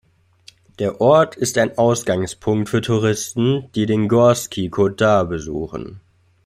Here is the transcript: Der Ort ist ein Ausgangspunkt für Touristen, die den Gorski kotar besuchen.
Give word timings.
Der 0.79 0.99
Ort 0.99 1.35
ist 1.35 1.59
ein 1.59 1.77
Ausgangspunkt 1.77 2.69
für 2.69 2.81
Touristen, 2.81 3.69
die 3.75 3.85
den 3.85 4.07
Gorski 4.09 4.67
kotar 4.71 5.25
besuchen. 5.25 6.01